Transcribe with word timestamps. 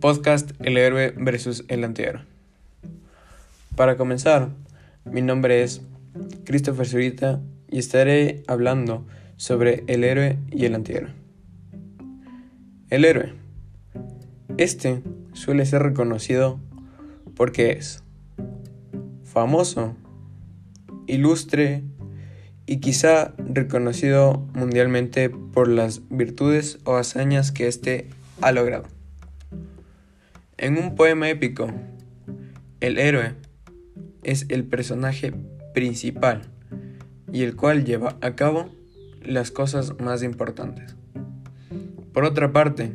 Podcast 0.00 0.52
El 0.60 0.78
héroe 0.78 1.12
versus 1.14 1.66
el 1.68 1.84
antihéroe. 1.84 2.22
Para 3.76 3.98
comenzar, 3.98 4.48
mi 5.04 5.20
nombre 5.20 5.62
es 5.62 5.82
Christopher 6.44 6.86
Zurita 6.86 7.42
y 7.68 7.80
estaré 7.80 8.42
hablando 8.46 9.06
sobre 9.36 9.84
el 9.88 10.04
héroe 10.04 10.38
y 10.50 10.64
el 10.64 10.74
antihéroe. 10.74 11.10
El 12.88 13.04
héroe. 13.04 13.34
Este 14.56 15.02
suele 15.34 15.66
ser 15.66 15.82
reconocido 15.82 16.58
porque 17.36 17.72
es 17.72 18.02
famoso, 19.22 19.96
ilustre 21.06 21.84
y 22.64 22.78
quizá 22.78 23.34
reconocido 23.36 24.48
mundialmente 24.54 25.28
por 25.28 25.68
las 25.68 26.08
virtudes 26.08 26.78
o 26.84 26.96
hazañas 26.96 27.52
que 27.52 27.68
éste 27.68 28.08
ha 28.40 28.52
logrado. 28.52 28.99
En 30.62 30.76
un 30.76 30.94
poema 30.94 31.30
épico, 31.30 31.72
el 32.80 32.98
héroe 32.98 33.34
es 34.22 34.44
el 34.50 34.64
personaje 34.64 35.32
principal 35.72 36.42
y 37.32 37.44
el 37.44 37.56
cual 37.56 37.86
lleva 37.86 38.18
a 38.20 38.36
cabo 38.36 38.70
las 39.22 39.50
cosas 39.50 39.98
más 40.00 40.22
importantes. 40.22 40.96
Por 42.12 42.24
otra 42.24 42.52
parte, 42.52 42.92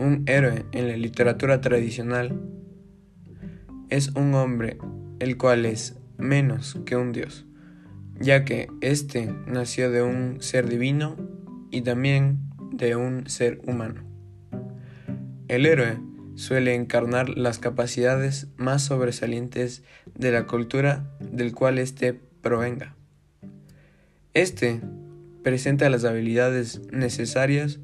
un 0.00 0.24
héroe 0.26 0.66
en 0.72 0.88
la 0.88 0.96
literatura 0.96 1.60
tradicional 1.60 2.40
es 3.88 4.08
un 4.16 4.34
hombre 4.34 4.78
el 5.20 5.36
cual 5.36 5.66
es 5.66 5.96
menos 6.18 6.76
que 6.84 6.96
un 6.96 7.12
dios, 7.12 7.46
ya 8.18 8.44
que 8.44 8.66
éste 8.80 9.32
nació 9.46 9.92
de 9.92 10.02
un 10.02 10.42
ser 10.42 10.68
divino 10.68 11.14
y 11.70 11.82
también 11.82 12.40
de 12.72 12.96
un 12.96 13.28
ser 13.28 13.60
humano. 13.64 14.02
El 15.46 15.66
héroe 15.66 16.13
suele 16.36 16.74
encarnar 16.74 17.30
las 17.30 17.58
capacidades 17.58 18.48
más 18.56 18.82
sobresalientes 18.82 19.82
de 20.14 20.32
la 20.32 20.46
cultura 20.46 21.04
del 21.20 21.52
cual 21.52 21.78
éste 21.78 22.18
provenga. 22.42 22.94
Este 24.32 24.80
presenta 25.42 25.88
las 25.90 26.04
habilidades 26.04 26.80
necesarias 26.90 27.78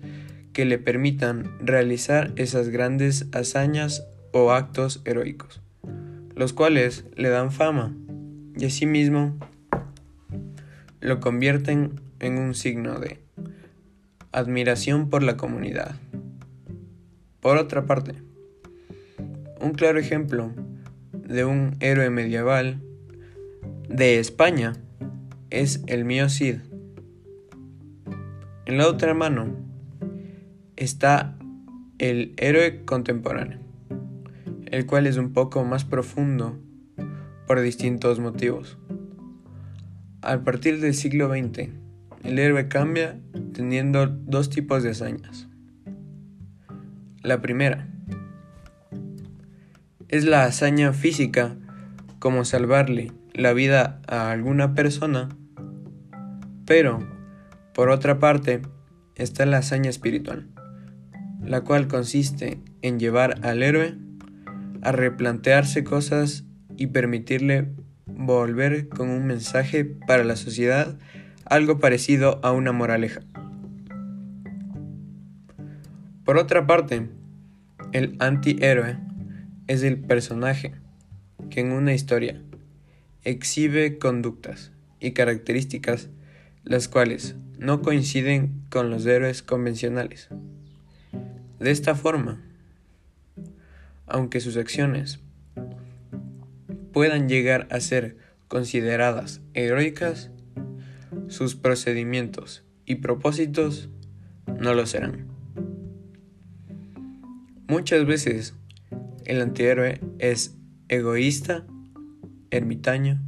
que 0.53 0.65
le 0.65 0.79
permitan 0.79 1.57
realizar 1.61 2.33
esas 2.37 2.69
grandes 2.69 3.29
hazañas 3.33 4.05
o 4.33 4.53
actos 4.53 5.01
heroicos, 5.05 5.61
los 6.35 6.53
cuales 6.53 7.05
le 7.17 7.29
dan 7.29 7.53
fama 7.53 7.95
y 8.57 8.65
asimismo 8.65 9.39
lo 11.01 11.21
convierten 11.21 12.01
en 12.19 12.39
un 12.39 12.55
signo 12.55 12.99
de 12.99 13.21
admiración 14.33 15.09
por 15.09 15.23
la 15.23 15.37
comunidad. 15.37 15.95
Por 17.41 17.57
otra 17.57 17.87
parte, 17.87 18.15
un 19.61 19.73
claro 19.73 19.99
ejemplo 19.99 20.53
de 21.13 21.45
un 21.45 21.77
héroe 21.81 22.11
medieval 22.11 22.81
de 23.89 24.19
España 24.19 24.73
es 25.51 25.83
el 25.87 26.05
mío 26.05 26.29
Cid. 26.29 26.57
En 28.67 28.79
la 28.79 28.89
otra 28.89 29.15
mano 29.15 29.57
está 30.77 31.37
el 31.99 32.33
héroe 32.39 32.85
contemporáneo, 32.85 33.59
el 34.67 34.87
cual 34.87 35.07
es 35.07 35.17
un 35.17 35.33
poco 35.33 35.65
más 35.65 35.85
profundo 35.85 36.57
por 37.47 37.61
distintos 37.61 38.21
motivos. 38.21 38.79
A 40.23 40.39
partir 40.39 40.81
del 40.81 40.95
siglo 40.95 41.29
XX, 41.29 41.69
el 42.25 42.39
héroe 42.39 42.69
cambia 42.69 43.19
teniendo 43.53 44.07
dos 44.07 44.51
tipos 44.51 44.83
de 44.83 44.91
hazañas. 44.91 45.49
La 47.23 47.43
primera, 47.43 47.89
es 50.11 50.25
la 50.25 50.45
hazaña 50.45 50.93
física 50.93 51.55
como 52.19 52.45
salvarle 52.45 53.13
la 53.33 53.53
vida 53.53 54.03
a 54.09 54.33
alguna 54.33 54.75
persona, 54.75 55.29
pero 56.67 56.99
por 57.75 57.91
otra 57.91 58.19
parte 58.19 58.61
está 59.15 59.47
la 59.47 59.59
hazaña 59.59 59.89
espiritual, 59.89 60.49
la 61.45 61.61
cual 61.61 61.87
consiste 61.87 62.61
en 62.83 62.99
llevar 62.99 63.39
al 63.47 63.63
héroe 63.63 63.95
a 64.83 64.91
replantearse 64.91 65.85
cosas 65.85 66.45
y 66.77 66.89
permitirle 66.89 67.71
volver 68.07 68.89
con 68.89 69.11
un 69.11 69.27
mensaje 69.27 69.85
para 69.85 70.25
la 70.25 70.35
sociedad 70.35 70.99
algo 71.45 71.79
parecido 71.79 72.41
a 72.43 72.51
una 72.51 72.73
moraleja. 72.73 73.21
Por 76.25 76.37
otra 76.37 76.67
parte, 76.67 77.09
el 77.93 78.17
antihéroe 78.19 79.10
es 79.71 79.85
el 79.85 80.01
personaje 80.01 80.73
que 81.49 81.61
en 81.61 81.71
una 81.71 81.95
historia 81.95 82.43
exhibe 83.23 83.99
conductas 83.99 84.73
y 84.99 85.13
características 85.13 86.09
las 86.65 86.89
cuales 86.89 87.37
no 87.57 87.81
coinciden 87.81 88.65
con 88.69 88.91
los 88.91 89.07
héroes 89.07 89.45
convencionales. 89.45 90.29
De 91.61 91.71
esta 91.71 91.95
forma, 91.95 92.43
aunque 94.09 94.41
sus 94.41 94.57
acciones 94.57 95.21
puedan 96.93 97.29
llegar 97.29 97.69
a 97.71 97.79
ser 97.79 98.17
consideradas 98.49 99.41
heroicas, 99.55 100.33
sus 101.29 101.55
procedimientos 101.55 102.65
y 102.87 102.97
propósitos 102.97 103.89
no 104.59 104.75
lo 104.75 104.85
serán. 104.87 105.29
Muchas 107.69 108.05
veces 108.05 108.57
el 109.31 109.41
antihéroe 109.43 110.01
es 110.19 110.59
egoísta, 110.89 111.65
ermitaño, 112.51 113.23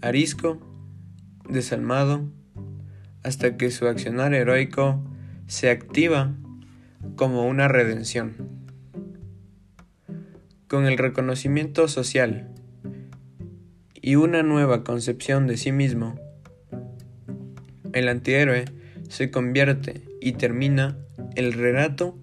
arisco, 0.00 0.58
desalmado, 1.48 2.28
hasta 3.22 3.56
que 3.56 3.70
su 3.70 3.86
accionar 3.86 4.34
heroico 4.34 5.00
se 5.46 5.70
activa 5.70 6.34
como 7.14 7.46
una 7.46 7.68
redención. 7.68 8.34
Con 10.66 10.86
el 10.86 10.98
reconocimiento 10.98 11.86
social 11.86 12.52
y 13.94 14.16
una 14.16 14.42
nueva 14.42 14.82
concepción 14.82 15.46
de 15.46 15.56
sí 15.56 15.70
mismo, 15.70 16.18
el 17.92 18.08
antihéroe 18.08 18.64
se 19.08 19.30
convierte 19.30 20.02
y 20.20 20.32
termina 20.32 20.98
el 21.36 21.52
relato 21.52 22.18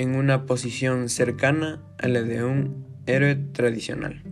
en 0.00 0.14
una 0.14 0.46
posición 0.46 1.10
cercana 1.10 1.82
a 1.98 2.08
la 2.08 2.22
de 2.22 2.42
un 2.42 2.86
héroe 3.04 3.34
tradicional. 3.34 4.22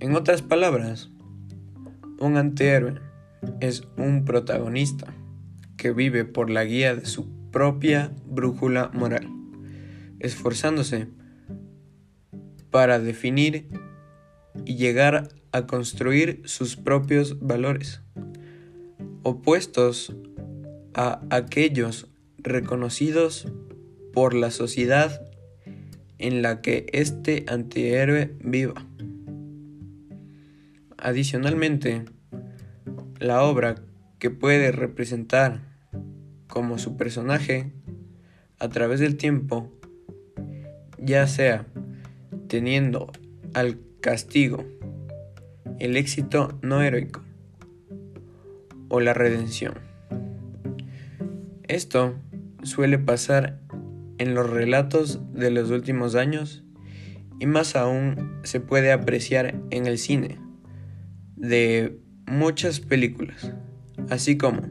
En 0.00 0.14
otras 0.14 0.42
palabras, 0.42 1.08
un 2.20 2.36
antihéroe 2.36 3.00
es 3.60 3.88
un 3.96 4.26
protagonista 4.26 5.14
que 5.78 5.92
vive 5.92 6.26
por 6.26 6.50
la 6.50 6.64
guía 6.64 6.94
de 6.94 7.06
su 7.06 7.26
propia 7.50 8.12
brújula 8.26 8.90
moral, 8.92 9.30
esforzándose 10.20 11.08
para 12.70 12.98
definir 12.98 13.70
y 14.66 14.76
llegar 14.76 15.30
a 15.52 15.66
construir 15.66 16.42
sus 16.44 16.76
propios 16.76 17.40
valores, 17.40 18.02
opuestos 19.22 20.14
a 20.92 21.22
aquellos 21.30 22.11
reconocidos 22.42 23.48
por 24.12 24.34
la 24.34 24.50
sociedad 24.50 25.26
en 26.18 26.42
la 26.42 26.60
que 26.60 26.86
este 26.92 27.44
antihéroe 27.48 28.36
viva. 28.40 28.86
Adicionalmente, 30.96 32.04
la 33.18 33.42
obra 33.42 33.76
que 34.18 34.30
puede 34.30 34.70
representar 34.70 35.60
como 36.46 36.78
su 36.78 36.96
personaje 36.96 37.72
a 38.58 38.68
través 38.68 39.00
del 39.00 39.16
tiempo, 39.16 39.72
ya 40.98 41.26
sea 41.26 41.66
teniendo 42.46 43.10
al 43.54 43.80
castigo, 44.00 44.64
el 45.80 45.96
éxito 45.96 46.58
no 46.62 46.82
heroico 46.82 47.22
o 48.88 49.00
la 49.00 49.14
redención. 49.14 49.74
Esto 51.66 52.14
suele 52.62 52.98
pasar 52.98 53.58
en 54.18 54.34
los 54.34 54.48
relatos 54.48 55.20
de 55.32 55.50
los 55.50 55.70
últimos 55.70 56.14
años 56.14 56.64
y 57.40 57.46
más 57.46 57.74
aún 57.76 58.40
se 58.44 58.60
puede 58.60 58.92
apreciar 58.92 59.54
en 59.70 59.86
el 59.86 59.98
cine 59.98 60.38
de 61.36 61.98
muchas 62.26 62.80
películas, 62.80 63.52
así 64.10 64.36
como 64.36 64.62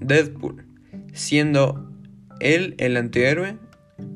Deadpool, 0.00 0.64
siendo 1.12 1.88
él 2.40 2.74
el 2.78 2.96
antihéroe 2.96 3.58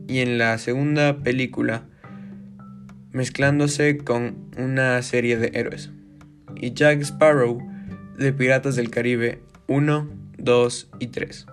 y 0.09 0.21
en 0.21 0.39
la 0.39 0.59
segunda 0.59 1.19
película 1.23 1.87
mezclándose 3.13 3.99
con 3.99 4.51
una 4.59 5.01
serie 5.03 5.37
de 5.37 5.53
héroes, 5.55 5.93
y 6.57 6.73
Jack 6.73 7.01
Sparrow 7.03 7.59
de 8.19 8.33
Piratas 8.33 8.75
del 8.75 8.91
Caribe 8.91 9.41
1, 9.69 10.09
2 10.39 10.91
y 10.99 11.07
3. 11.07 11.47